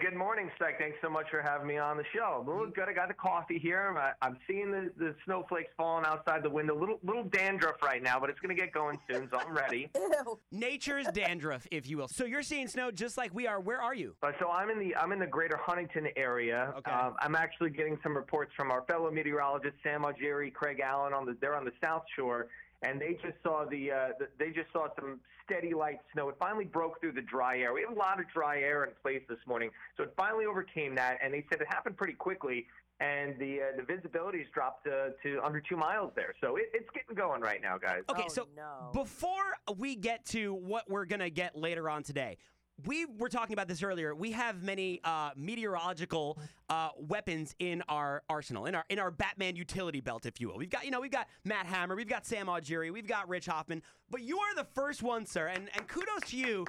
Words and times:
Good 0.00 0.14
morning, 0.14 0.50
Spec. 0.54 0.78
Thanks 0.78 0.98
so 1.02 1.08
much 1.08 1.26
for 1.30 1.42
having 1.42 1.66
me 1.66 1.78
on 1.78 1.96
the 1.96 2.04
show. 2.14 2.44
A 2.46 2.48
little 2.48 2.68
good. 2.68 2.88
I 2.88 2.92
got 2.92 3.08
the 3.08 3.14
coffee 3.14 3.58
here. 3.58 3.96
I, 3.98 4.12
I'm 4.24 4.38
seeing 4.46 4.70
the, 4.70 4.90
the 4.96 5.14
snowflakes 5.24 5.70
falling 5.76 6.04
outside 6.04 6.42
the 6.42 6.50
window. 6.50 6.78
Little 6.78 6.98
little 7.02 7.24
dandruff 7.24 7.82
right 7.82 8.02
now, 8.02 8.20
but 8.20 8.30
it's 8.30 8.38
going 8.38 8.54
to 8.54 8.60
get 8.60 8.72
going 8.72 8.98
soon, 9.10 9.28
so 9.30 9.38
I'm 9.38 9.56
ready. 9.56 9.88
Nature's 10.52 11.06
dandruff, 11.08 11.66
if 11.70 11.88
you 11.88 11.96
will. 11.96 12.08
So 12.08 12.24
you're 12.24 12.42
seeing 12.42 12.68
snow 12.68 12.90
just 12.90 13.16
like 13.16 13.34
we 13.34 13.46
are. 13.46 13.60
Where 13.60 13.80
are 13.80 13.94
you? 13.94 14.14
Uh, 14.22 14.32
so 14.38 14.50
I'm 14.50 14.70
in 14.70 14.78
the 14.78 14.94
I'm 14.94 15.10
in 15.10 15.18
the 15.18 15.26
greater 15.26 15.56
Huntington 15.56 16.08
area. 16.16 16.74
Okay. 16.78 16.90
Um, 16.90 17.14
I'm 17.20 17.34
actually 17.34 17.70
getting 17.70 17.98
some 18.02 18.14
reports 18.14 18.52
from 18.56 18.70
our 18.70 18.82
fellow 18.82 19.10
meteorologists, 19.10 19.78
Sam 19.82 20.02
Algieri, 20.02 20.52
Craig 20.52 20.80
Allen. 20.80 21.12
On 21.12 21.26
the 21.26 21.36
they're 21.40 21.56
on 21.56 21.64
the 21.64 21.72
South 21.82 22.04
Shore, 22.14 22.48
and 22.82 23.00
they 23.00 23.14
just 23.22 23.36
saw 23.42 23.64
the, 23.64 23.90
uh, 23.90 24.08
the 24.18 24.28
they 24.38 24.50
just 24.50 24.72
saw 24.72 24.86
some 24.98 25.20
steady 25.44 25.74
light 25.74 25.98
snow. 26.12 26.28
It 26.28 26.36
finally 26.38 26.64
broke 26.64 27.00
through 27.00 27.12
the 27.12 27.22
dry 27.22 27.58
air. 27.58 27.72
We 27.72 27.80
have 27.82 27.90
a 27.90 27.98
lot 27.98 28.20
of 28.20 28.26
dry 28.32 28.60
air 28.60 28.84
in 28.84 28.90
place 29.02 29.22
this 29.28 29.38
morning, 29.46 29.70
so 29.96 30.04
it 30.04 30.12
finally 30.16 30.46
overcame 30.46 30.94
that. 30.96 31.18
And 31.22 31.32
they 31.32 31.44
said 31.50 31.60
it 31.60 31.66
happened 31.68 31.96
pretty 31.96 32.12
quickly. 32.14 32.66
And 33.00 33.38
the 33.38 33.60
uh, 33.60 33.76
the 33.76 33.82
visibility's 33.84 34.46
dropped 34.52 34.84
to, 34.86 35.10
to 35.22 35.40
under 35.44 35.60
two 35.60 35.76
miles 35.76 36.10
there, 36.16 36.34
so 36.40 36.56
it, 36.56 36.64
it's 36.74 36.88
getting 36.92 37.14
going 37.14 37.40
right 37.40 37.62
now, 37.62 37.78
guys. 37.78 38.02
Okay, 38.10 38.24
Oh, 38.26 38.28
so 38.28 38.48
no. 38.56 38.90
before 38.92 39.54
we 39.76 39.94
get 39.94 40.24
to 40.26 40.54
what 40.54 40.90
we're 40.90 41.04
going 41.04 41.20
to 41.20 41.30
get 41.30 41.56
later 41.56 41.88
on 41.88 42.02
today, 42.02 42.38
we 42.86 43.06
were 43.06 43.28
talking 43.28 43.54
about 43.54 43.68
this 43.68 43.82
earlier. 43.82 44.14
We 44.14 44.32
have 44.32 44.62
many 44.62 45.00
uh, 45.04 45.30
meteorological 45.36 46.38
uh, 46.68 46.90
weapons 46.96 47.54
in 47.58 47.82
our 47.88 48.22
arsenal, 48.28 48.66
in 48.66 48.74
our 48.74 48.84
in 48.88 48.98
our 48.98 49.10
Batman 49.10 49.56
utility 49.56 50.00
belt, 50.00 50.26
if 50.26 50.40
you 50.40 50.48
will. 50.48 50.58
We've 50.58 50.70
got, 50.70 50.84
you 50.84 50.90
know, 50.90 51.00
we've 51.00 51.10
got 51.10 51.26
Matt 51.44 51.66
Hammer, 51.66 51.96
we've 51.96 52.08
got 52.08 52.24
Sam 52.26 52.46
Algieri, 52.46 52.92
we've 52.92 53.06
got 53.06 53.28
Rich 53.28 53.46
Hoffman, 53.46 53.82
but 54.10 54.22
you 54.22 54.38
are 54.38 54.54
the 54.54 54.66
first 54.74 55.02
one, 55.02 55.26
sir, 55.26 55.48
and 55.48 55.68
and 55.74 55.88
kudos 55.88 56.30
to 56.30 56.36
you 56.36 56.66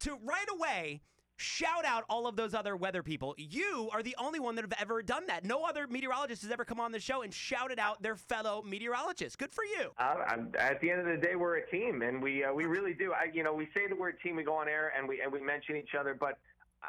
to 0.00 0.18
right 0.24 0.48
away 0.52 1.00
shout 1.36 1.84
out 1.84 2.04
all 2.08 2.26
of 2.26 2.36
those 2.36 2.54
other 2.54 2.76
weather 2.76 3.02
people. 3.02 3.34
You 3.36 3.88
are 3.92 4.02
the 4.02 4.16
only 4.18 4.40
one 4.40 4.54
that 4.56 4.62
have 4.62 4.74
ever 4.80 5.02
done 5.02 5.26
that. 5.26 5.44
No 5.44 5.64
other 5.64 5.86
meteorologist 5.86 6.42
has 6.42 6.50
ever 6.50 6.64
come 6.64 6.80
on 6.80 6.92
the 6.92 7.00
show 7.00 7.22
and 7.22 7.32
shouted 7.32 7.78
out 7.78 8.02
their 8.02 8.16
fellow 8.16 8.62
meteorologists. 8.62 9.36
Good 9.36 9.52
for 9.52 9.64
you. 9.64 9.90
Uh, 9.98 10.16
at 10.58 10.80
the 10.80 10.90
end 10.90 11.00
of 11.00 11.06
the 11.06 11.16
day, 11.16 11.36
we're 11.36 11.56
a 11.56 11.70
team, 11.70 12.02
and 12.02 12.22
we 12.22 12.44
uh, 12.44 12.52
we 12.52 12.64
really 12.64 12.94
do. 12.94 13.12
I, 13.12 13.30
you 13.32 13.42
know, 13.42 13.54
we 13.54 13.66
say 13.74 13.86
that 13.88 13.98
we're 13.98 14.08
a 14.10 14.18
team. 14.18 14.36
We 14.36 14.42
go 14.44 14.54
on 14.56 14.68
air 14.68 14.92
and 14.96 15.08
we 15.08 15.20
and 15.20 15.32
we 15.32 15.40
mention 15.40 15.76
each 15.76 15.94
other, 15.98 16.14
but 16.14 16.38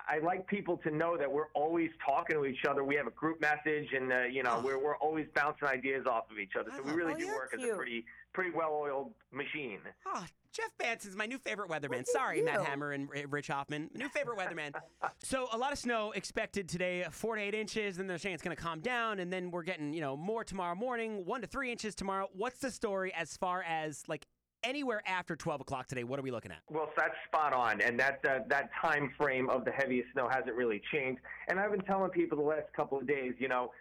I 0.08 0.20
like 0.20 0.46
people 0.48 0.78
to 0.78 0.92
know 0.92 1.18
that 1.18 1.32
we're 1.32 1.50
always 1.54 1.90
talking 2.06 2.36
to 2.36 2.46
each 2.46 2.66
other. 2.70 2.84
We 2.84 2.96
have 2.96 3.08
a 3.08 3.12
group 3.12 3.42
message, 3.42 3.94
and 3.94 4.12
uh, 4.14 4.22
you 4.24 4.44
know, 4.44 4.62
we're 4.64 4.78
we're 4.82 4.98
always 4.98 5.28
bouncing 5.34 5.68
ideas 5.68 6.06
off 6.06 6.30
of 6.32 6.40
each 6.40 6.56
other. 6.60 6.72
So 6.76 6.84
we 6.84 6.92
really 6.92 7.14
Oh, 7.14 7.18
do 7.18 7.28
work 7.28 7.54
as 7.58 7.64
a 7.64 7.74
pretty 7.76 8.06
pretty 8.34 8.52
well-oiled 8.52 9.12
machine. 9.32 9.80
Oh, 10.06 10.24
Geoff 10.58 10.76
Bansen's 10.80 11.16
my 11.16 11.28
new 11.28 11.38
favorite 11.38 11.70
weatherman. 11.70 12.00
at 12.00 12.08
Sorry, 12.08 12.42
Matt. 12.42 12.66
Hammer 12.66 12.92
and 12.92 13.08
Rich 13.30 13.50
Hoffman. 13.50 13.92
New 13.94 14.10
favorite 14.10 14.40
weatherman. 14.40 14.74
So 15.22 15.48
a 15.54 15.58
lot 15.58 15.72
of 15.72 15.78
snow 15.78 16.14
expected 16.14 16.68
today, 16.68 17.06
four 17.12 17.36
to 17.36 17.42
eight 17.42 17.54
inches. 17.54 17.98
Then 17.98 18.08
they're 18.08 18.18
saying 18.18 18.34
it's 18.34 18.42
going 18.42 18.56
to 18.56 18.62
calm 18.62 18.80
down, 18.80 19.20
and 19.20 19.32
then 19.32 19.52
we're 19.52 19.62
getting 19.62 19.94
you 19.94 20.02
know 20.02 20.18
more 20.18 20.44
tomorrow 20.44 20.74
morning, 20.74 21.26
one 21.26 21.42
to 21.42 21.48
three 21.48 21.72
inches 21.72 21.94
tomorrow. 21.94 22.28
What's 22.34 22.58
the 22.58 22.72
story 22.72 23.14
as 23.14 23.38
far 23.38 23.62
as 23.62 24.04
like 24.08 24.26
anywhere 24.64 25.04
after 25.06 25.36
twelve 25.36 25.62
o'clock 25.62 25.86
today? 25.86 26.04
What 26.04 26.18
are 26.18 26.24
we 26.24 26.32
looking 26.32 26.52
at? 26.52 26.62
Well, 26.72 26.90
that's 26.98 27.14
spot 27.28 27.54
on, 27.54 27.80
and 27.80 28.00
that 28.00 28.22
uh, 28.28 28.40
that 28.48 28.72
time 28.82 29.12
frame 29.16 29.52
of 29.52 29.64
the 29.64 29.72
heaviest 29.72 30.12
snow 30.14 30.28
hasn't 30.28 30.56
really 30.56 30.82
changed. 30.92 31.22
And 31.50 31.60
I've 31.60 31.70
been 31.70 31.82
telling 31.82 32.10
people 32.10 32.36
the 32.36 32.44
last 32.44 32.74
couple 32.76 32.98
of 32.98 33.06
days, 33.08 33.34
you 33.38 33.48
know, 33.48 33.74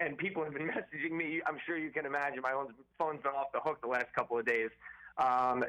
and 0.00 0.16
people 0.16 0.42
have 0.44 0.54
been 0.54 0.68
messaging 0.68 1.12
me. 1.12 1.42
I'm 1.46 1.58
sure 1.66 1.76
you 1.76 1.90
can 1.90 2.06
imagine 2.06 2.40
my 2.40 2.52
own 2.52 2.68
phone's 2.98 3.22
been 3.22 3.32
off 3.32 3.52
the 3.52 3.60
hook 3.60 3.82
the 3.82 3.88
last 3.88 4.06
couple 4.14 4.38
of 4.38 4.46
days. 4.46 4.70
Um, 5.18 5.64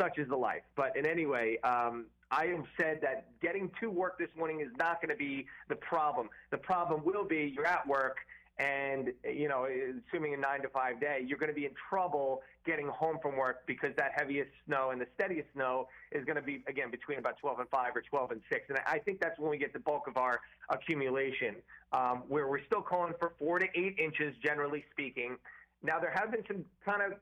such 0.00 0.18
is 0.18 0.28
the 0.28 0.36
life. 0.36 0.62
But 0.76 0.96
in 0.96 1.06
any 1.06 1.26
way, 1.26 1.58
um, 1.62 2.06
I 2.30 2.46
have 2.46 2.64
said 2.80 3.00
that 3.02 3.26
getting 3.40 3.70
to 3.80 3.90
work 3.90 4.18
this 4.18 4.28
morning 4.36 4.60
is 4.60 4.68
not 4.78 5.00
going 5.00 5.10
to 5.10 5.16
be 5.16 5.46
the 5.68 5.76
problem. 5.76 6.28
The 6.50 6.58
problem 6.58 7.02
will 7.04 7.24
be 7.24 7.52
you're 7.54 7.66
at 7.66 7.86
work 7.86 8.16
and 8.58 9.12
you 9.24 9.48
know, 9.48 9.66
assuming 10.08 10.34
a 10.34 10.36
nine 10.36 10.62
to 10.62 10.68
five 10.68 11.00
day, 11.00 11.22
you're 11.24 11.38
going 11.38 11.50
to 11.50 11.54
be 11.54 11.64
in 11.64 11.72
trouble 11.88 12.42
getting 12.66 12.88
home 12.88 13.18
from 13.22 13.36
work 13.36 13.64
because 13.66 13.90
that 13.96 14.10
heaviest 14.16 14.50
snow 14.66 14.90
and 14.90 15.00
the 15.00 15.06
steadiest 15.14 15.48
snow 15.54 15.88
is 16.10 16.24
going 16.24 16.36
to 16.36 16.42
be 16.42 16.64
again 16.66 16.90
between 16.90 17.18
about 17.18 17.38
12 17.38 17.60
and 17.60 17.68
5 17.68 17.96
or 17.96 18.02
12 18.02 18.30
and 18.32 18.40
6, 18.50 18.64
and 18.68 18.78
I 18.86 18.98
think 18.98 19.20
that's 19.20 19.38
when 19.38 19.50
we 19.50 19.58
get 19.58 19.72
the 19.72 19.78
bulk 19.78 20.08
of 20.08 20.16
our 20.16 20.40
accumulation, 20.70 21.56
um, 21.92 22.24
where 22.28 22.48
we're 22.48 22.64
still 22.66 22.82
calling 22.82 23.14
for 23.18 23.32
four 23.38 23.58
to 23.60 23.66
eight 23.74 23.96
inches, 23.98 24.34
generally 24.44 24.84
speaking. 24.90 25.36
Now 25.82 26.00
there 26.00 26.10
have 26.10 26.32
been 26.32 26.42
some 26.48 26.64
kind 26.84 27.00
of 27.02 27.18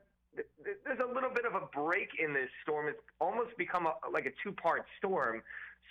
there's 0.85 1.01
a 1.01 1.15
little 1.15 1.31
bit 1.31 1.45
of 1.45 1.55
a 1.55 1.67
break 1.75 2.09
in 2.19 2.33
this 2.33 2.49
storm. 2.63 2.89
It's 2.89 3.01
almost 3.21 3.57
become 3.57 3.87
a, 3.87 3.95
like 4.13 4.27
a 4.27 4.33
two-part 4.43 4.85
storm. 4.99 5.43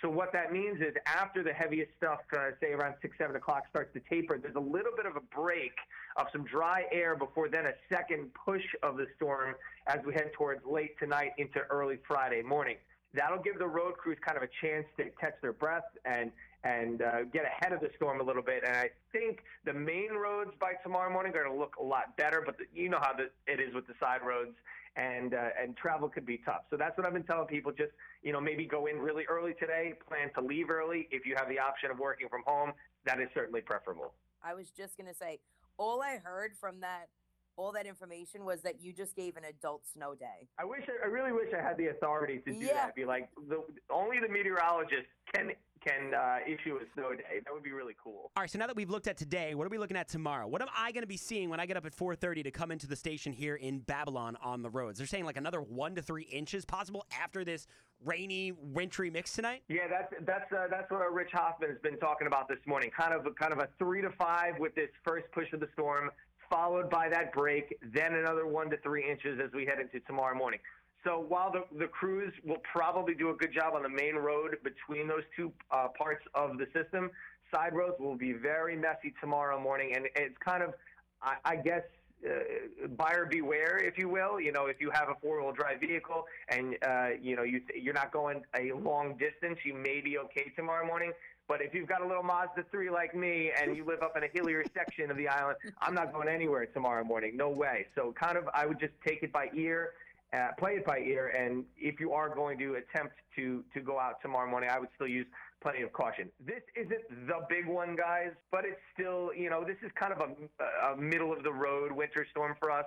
So 0.02 0.10
what 0.10 0.32
that 0.32 0.52
means 0.52 0.80
is 0.80 0.94
after 1.06 1.42
the 1.42 1.52
heaviest 1.52 1.90
stuff, 1.96 2.18
uh, 2.36 2.50
say 2.60 2.72
around 2.72 2.96
six, 3.00 3.16
seven 3.16 3.34
o'clock, 3.34 3.64
starts 3.70 3.92
to 3.94 4.00
taper, 4.10 4.38
there's 4.38 4.54
a 4.54 4.60
little 4.60 4.92
bit 4.94 5.06
of 5.06 5.16
a 5.16 5.22
break 5.34 5.72
of 6.18 6.26
some 6.32 6.44
dry 6.44 6.84
air 6.92 7.16
before 7.16 7.48
then 7.48 7.66
a 7.66 7.72
second 7.88 8.28
push 8.34 8.64
of 8.82 8.96
the 8.96 9.06
storm 9.16 9.54
as 9.86 10.00
we 10.06 10.12
head 10.12 10.32
towards 10.34 10.60
late 10.66 10.98
tonight 10.98 11.32
into 11.38 11.60
early 11.70 11.98
Friday 12.06 12.42
morning. 12.42 12.76
That'll 13.16 13.42
give 13.42 13.58
the 13.58 13.66
road 13.66 13.96
crews 13.96 14.18
kind 14.24 14.36
of 14.36 14.42
a 14.42 14.50
chance 14.60 14.86
to 14.98 15.04
catch 15.18 15.34
their 15.40 15.52
breath 15.52 15.84
and 16.04 16.30
and 16.64 17.00
uh, 17.02 17.22
get 17.32 17.44
ahead 17.44 17.72
of 17.72 17.80
the 17.80 17.88
storm 17.96 18.20
a 18.20 18.24
little 18.24 18.42
bit. 18.42 18.62
And 18.66 18.76
I 18.76 18.90
think 19.12 19.38
the 19.64 19.72
main 19.72 20.12
roads 20.12 20.50
by 20.60 20.72
tomorrow 20.82 21.12
morning 21.12 21.32
are 21.34 21.44
going 21.44 21.54
to 21.54 21.58
look 21.58 21.76
a 21.80 21.82
lot 21.82 22.16
better. 22.16 22.42
But 22.44 22.58
the, 22.58 22.64
you 22.74 22.88
know 22.88 22.98
how 23.00 23.12
the, 23.12 23.30
it 23.50 23.60
is 23.60 23.72
with 23.72 23.86
the 23.86 23.94
side 24.00 24.20
roads, 24.26 24.56
and 24.96 25.32
uh, 25.32 25.48
and 25.60 25.76
travel 25.76 26.08
could 26.08 26.26
be 26.26 26.40
tough. 26.44 26.62
So 26.70 26.76
that's 26.76 26.96
what 26.98 27.06
I've 27.06 27.12
been 27.12 27.22
telling 27.22 27.46
people. 27.46 27.72
Just 27.72 27.92
you 28.22 28.32
know 28.32 28.40
maybe 28.40 28.66
go 28.66 28.86
in 28.86 28.98
really 28.98 29.24
early 29.28 29.54
today. 29.54 29.94
Plan 30.08 30.30
to 30.34 30.40
leave 30.40 30.68
early 30.68 31.08
if 31.10 31.24
you 31.24 31.34
have 31.36 31.48
the 31.48 31.58
option 31.58 31.90
of 31.90 31.98
working 31.98 32.28
from 32.28 32.42
home. 32.44 32.72
That 33.06 33.20
is 33.20 33.28
certainly 33.32 33.60
preferable. 33.60 34.12
I 34.42 34.54
was 34.54 34.70
just 34.70 34.96
gonna 34.96 35.14
say, 35.14 35.38
all 35.78 36.02
I 36.02 36.18
heard 36.22 36.52
from 36.56 36.80
that, 36.80 37.08
all 37.56 37.72
that 37.72 37.86
information 37.86 38.44
was 38.44 38.60
that 38.62 38.80
you 38.80 38.92
just 38.92 39.16
gave 39.16 39.36
an 39.36 39.44
adult 39.44 39.82
snow 39.92 40.14
day. 40.14 40.48
I 40.58 40.64
wish 40.64 40.82
I 41.02 41.06
really 41.08 41.32
wish 41.32 41.48
I 41.56 41.62
had 41.62 41.76
the 41.78 41.88
authority 41.88 42.38
to 42.46 42.52
do 42.52 42.58
Yeah. 42.66 42.74
that. 42.74 42.94
Be 42.94 43.04
like 43.04 43.28
the 43.48 43.64
only 43.90 44.20
the 44.20 44.28
meteorologist 44.28 45.06
can 45.34 45.52
can 45.86 46.14
uh, 46.14 46.38
issue 46.44 46.76
a 46.76 46.84
snow 46.94 47.14
day. 47.14 47.40
That 47.44 47.54
would 47.54 47.62
be 47.62 47.70
really 47.70 47.94
cool. 48.02 48.32
All 48.36 48.42
right, 48.42 48.50
so 48.50 48.58
now 48.58 48.66
that 48.66 48.74
we've 48.74 48.90
looked 48.90 49.06
at 49.06 49.16
today, 49.16 49.54
what 49.54 49.66
are 49.66 49.70
we 49.70 49.78
looking 49.78 49.96
at 49.96 50.08
tomorrow? 50.08 50.48
What 50.48 50.60
am 50.60 50.66
I 50.76 50.90
going 50.90 51.02
to 51.02 51.06
be 51.06 51.16
seeing 51.18 51.48
when 51.48 51.60
I 51.60 51.66
get 51.66 51.76
up 51.76 51.86
at 51.86 51.94
4:30 51.94 52.42
to 52.44 52.50
come 52.50 52.72
into 52.72 52.86
the 52.88 52.96
station 52.96 53.32
here 53.32 53.54
in 53.54 53.78
Babylon 53.80 54.36
on 54.42 54.62
the 54.62 54.70
roads? 54.70 54.98
They're 54.98 55.06
saying 55.06 55.24
like 55.24 55.36
another 55.36 55.60
one 55.62 55.94
to 55.94 56.02
three 56.02 56.24
inches 56.24 56.64
possible 56.64 57.04
after 57.22 57.44
this 57.44 57.66
rainy, 58.04 58.52
wintry 58.52 59.10
mix 59.10 59.32
tonight. 59.32 59.62
Yeah, 59.68 59.86
that's 59.88 60.12
that's 60.26 60.52
uh, 60.52 60.66
that's 60.70 60.90
what 60.90 61.00
our 61.02 61.12
Rich 61.12 61.30
Hoffman 61.32 61.70
has 61.70 61.78
been 61.82 61.98
talking 61.98 62.26
about 62.26 62.48
this 62.48 62.58
morning. 62.66 62.90
Kind 62.98 63.14
of 63.14 63.24
a, 63.24 63.30
kind 63.30 63.52
of 63.52 63.58
a 63.60 63.68
three 63.78 64.02
to 64.02 64.10
five 64.18 64.58
with 64.58 64.74
this 64.74 64.90
first 65.06 65.26
push 65.32 65.52
of 65.52 65.60
the 65.60 65.68
storm, 65.74 66.10
followed 66.50 66.90
by 66.90 67.08
that 67.08 67.32
break, 67.32 67.76
then 67.94 68.14
another 68.14 68.46
one 68.46 68.70
to 68.70 68.76
three 68.78 69.08
inches 69.08 69.40
as 69.44 69.52
we 69.52 69.64
head 69.64 69.78
into 69.80 70.00
tomorrow 70.06 70.36
morning. 70.36 70.60
So 71.04 71.24
while 71.28 71.52
the 71.52 71.64
the 71.78 71.86
crews 71.86 72.32
will 72.44 72.62
probably 72.72 73.14
do 73.14 73.30
a 73.30 73.34
good 73.34 73.52
job 73.52 73.74
on 73.74 73.82
the 73.82 73.88
main 73.88 74.16
road 74.16 74.56
between 74.64 75.06
those 75.06 75.22
two 75.36 75.52
uh, 75.70 75.88
parts 75.96 76.24
of 76.34 76.58
the 76.58 76.66
system, 76.72 77.10
side 77.54 77.74
roads 77.74 77.94
will 78.00 78.16
be 78.16 78.32
very 78.32 78.76
messy 78.76 79.14
tomorrow 79.20 79.60
morning, 79.60 79.92
and 79.94 80.06
it's 80.16 80.36
kind 80.44 80.62
of, 80.62 80.74
I, 81.22 81.36
I 81.44 81.56
guess. 81.56 81.82
Uh, 82.24 82.86
buyer 82.96 83.26
beware, 83.26 83.78
if 83.78 83.98
you 83.98 84.08
will. 84.08 84.40
You 84.40 84.50
know, 84.50 84.66
if 84.66 84.80
you 84.80 84.90
have 84.90 85.08
a 85.08 85.14
four-wheel 85.20 85.52
drive 85.52 85.80
vehicle 85.80 86.26
and 86.48 86.76
uh, 86.86 87.08
you 87.20 87.36
know 87.36 87.42
you 87.42 87.60
you're 87.74 87.94
not 87.94 88.10
going 88.10 88.42
a 88.58 88.72
long 88.72 89.16
distance, 89.16 89.58
you 89.64 89.74
may 89.74 90.00
be 90.00 90.18
okay 90.18 90.52
tomorrow 90.56 90.86
morning. 90.86 91.12
But 91.48 91.62
if 91.62 91.74
you've 91.74 91.88
got 91.88 92.02
a 92.02 92.06
little 92.06 92.24
Mazda 92.24 92.64
3 92.70 92.90
like 92.90 93.14
me 93.14 93.52
and 93.60 93.76
you 93.76 93.84
live 93.84 94.02
up 94.02 94.16
in 94.16 94.24
a 94.24 94.28
hillier 94.32 94.64
section 94.74 95.10
of 95.10 95.16
the 95.16 95.28
island, 95.28 95.58
I'm 95.80 95.94
not 95.94 96.12
going 96.12 96.28
anywhere 96.28 96.66
tomorrow 96.66 97.04
morning. 97.04 97.36
No 97.36 97.50
way. 97.50 97.86
So 97.94 98.12
kind 98.18 98.36
of, 98.36 98.48
I 98.52 98.66
would 98.66 98.80
just 98.80 98.94
take 99.06 99.22
it 99.22 99.32
by 99.32 99.48
ear, 99.54 99.90
uh, 100.36 100.48
play 100.58 100.72
it 100.72 100.84
by 100.84 100.98
ear, 100.98 101.28
and 101.28 101.64
if 101.76 101.98
you 102.00 102.12
are 102.12 102.28
going 102.34 102.58
to 102.58 102.74
attempt 102.74 103.14
to 103.36 103.64
to 103.74 103.80
go 103.80 103.98
out 103.98 104.20
tomorrow 104.20 104.48
morning, 104.50 104.70
I 104.72 104.78
would 104.78 104.90
still 104.94 105.08
use 105.08 105.26
plenty 105.62 105.82
of 105.82 105.92
caution. 105.92 106.28
This 106.44 106.62
isn't 106.76 107.26
the 107.26 107.40
big 107.48 107.66
one, 107.66 107.96
guys, 107.96 108.30
but 108.50 108.64
it's 108.64 108.80
still, 108.94 109.30
you 109.34 109.50
know, 109.50 109.64
this 109.64 109.76
is 109.84 109.90
kind 109.98 110.12
of 110.12 110.20
a, 110.20 110.92
a 110.92 110.96
middle 110.96 111.32
of 111.32 111.42
the 111.42 111.52
road 111.52 111.92
winter 111.92 112.26
storm 112.30 112.54
for 112.60 112.70
us. 112.70 112.84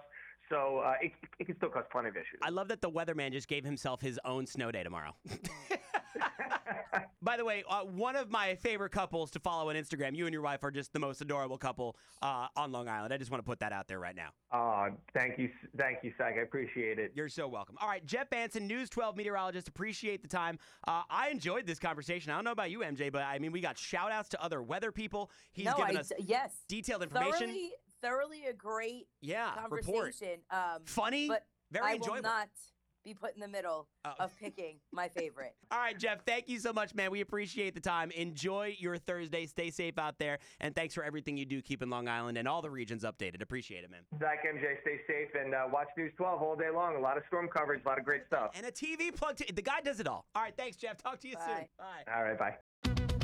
So 0.50 0.80
uh, 0.80 0.94
it, 1.01 1.12
it 1.40 1.46
can 1.46 1.56
still 1.57 1.69
cause 1.69 1.84
plenty 1.92 2.10
of 2.10 2.16
issues. 2.16 2.40
I 2.42 2.50
love 2.50 2.69
that 2.69 2.81
the 2.81 2.90
weatherman 2.90 3.31
just 3.31 3.48
gave 3.48 3.63
himself 3.63 4.02
his 4.02 4.19
own 4.25 4.45
snow 4.48 4.72
day 4.72 4.84
tomorrow. 4.84 5.16
By 7.21 7.38
the 7.38 7.45
way, 7.45 7.63
uh, 7.69 7.81
one 7.81 8.15
of 8.15 8.29
my 8.29 8.56
favorite 8.56 8.91
couples 8.91 9.31
to 9.31 9.39
follow 9.39 9.69
on 9.69 9.75
Instagram. 9.75 10.15
You 10.15 10.25
and 10.25 10.33
your 10.33 10.41
wife 10.41 10.63
are 10.63 10.71
just 10.71 10.94
the 10.94 11.00
most 11.00 11.21
adorable 11.21 11.57
couple 11.57 11.97
uh, 12.21 12.47
on 12.56 12.71
Long 12.71 12.88
Island. 12.88 13.13
I 13.13 13.17
just 13.17 13.31
want 13.31 13.44
to 13.44 13.45
put 13.45 13.59
that 13.59 13.71
out 13.71 13.88
there 13.88 14.00
right 14.00 14.15
now. 14.15 14.29
Oh, 14.51 14.88
thank 15.13 15.38
you, 15.38 15.50
thank 15.77 16.00
you, 16.03 16.13
Syke. 16.17 16.35
I 16.38 16.41
appreciate 16.41 17.00
it. 17.00 17.11
You're 17.15 17.29
so 17.29 17.47
welcome. 17.47 17.75
All 17.81 17.88
right, 17.88 18.06
Geoff 18.06 18.29
Bansen, 18.29 18.67
News 18.67 18.89
12 18.89 19.15
meteorologist. 19.17 19.67
Appreciate 19.67 20.21
the 20.21 20.27
time. 20.27 20.59
Uh, 20.88 21.01
I 21.09 21.29
enjoyed 21.29 21.65
this 21.65 21.79
conversation. 21.79 22.31
I 22.31 22.35
don't 22.35 22.45
know 22.45 22.51
about 22.51 22.71
you, 22.71 22.79
MJ, 22.79 23.11
but 23.11 23.23
I 23.23 23.39
mean, 23.39 23.51
we 23.51 23.61
got 23.61 23.77
shout 23.77 24.11
outs 24.11 24.29
to 24.29 24.44
other 24.44 24.61
weather 24.61 24.91
people. 24.91 25.31
He's 25.51 25.65
no, 25.65 25.75
given 25.75 25.97
I, 25.97 26.00
us 26.00 26.11
yes, 26.19 26.53
detailed 26.67 27.03
information. 27.03 27.47
thoroughly, 27.47 27.71
thoroughly 28.01 28.45
a 28.45 28.53
great 28.53 29.07
yeah, 29.21 29.51
report. 29.69 29.85
conversation. 29.85 30.39
Um, 30.51 30.79
Funny, 30.85 31.27
but 31.27 31.45
very 31.71 31.85
I 31.85 31.94
enjoyable. 31.95 32.15
will 32.15 32.23
not 32.23 32.50
be 33.09 33.13
put 33.19 33.33
in 33.33 33.41
the 33.41 33.47
middle 33.47 33.88
Oh. 34.06 34.13
of 34.19 34.38
picking 34.39 34.77
my 34.91 35.09
favorite. 35.09 35.53
All 35.71 35.79
right, 35.79 35.97
Geoff, 35.97 36.19
thank 36.25 36.47
you 36.47 36.59
so 36.59 36.71
much, 36.71 36.95
man. 36.95 37.11
We 37.11 37.21
appreciate 37.21 37.73
the 37.73 37.81
time. 37.81 38.11
Enjoy 38.11 38.75
your 38.79 38.97
Thursday. 38.97 39.45
Stay 39.45 39.71
safe 39.71 39.97
out 39.97 40.17
there. 40.19 40.39
And 40.61 40.73
thanks 40.75 40.94
for 40.94 41.03
everything 41.03 41.38
you 41.38 41.45
do 41.45 41.61
keeping 41.61 41.89
Long 41.89 42.07
Island 42.07 42.38
and 42.38 42.47
all 42.47 42.61
the 42.61 42.69
regions 42.69 43.03
updated. 43.03 43.41
Appreciate 43.41 43.83
it, 43.83 43.91
man. 43.91 44.01
Zach, 44.19 44.44
MJ, 44.45 44.79
stay 44.81 45.00
safe 45.07 45.29
and 45.39 45.53
uh, 45.53 45.67
watch 45.71 45.88
News 45.97 46.13
12 46.17 46.41
all 46.41 46.56
day 46.56 46.69
long. 46.73 46.95
A 46.95 47.00
lot 47.00 47.17
of 47.17 47.23
storm 47.27 47.47
coverage, 47.53 47.81
a 47.85 47.88
lot 47.89 47.97
of 48.00 48.06
great 48.06 48.21
stuff. 48.27 48.51
And 48.56 48.65
a 48.65 48.71
TV 48.71 49.13
plug. 49.13 49.35
To, 49.38 49.53
the 49.53 49.61
guy 49.61 49.81
does 49.81 50.00
it 50.00 50.07
all. 50.07 50.25
All 50.35 50.41
right, 50.44 50.56
thanks, 50.56 50.77
Geoff. 50.77 50.97
Talk 50.97 51.19
to 51.21 51.27
you 51.27 51.35
soon. 51.45 51.56
Bye. 51.57 51.67
Bye. 52.06 52.13
All 52.15 52.23
right, 52.23 52.38
bye. 52.38 52.56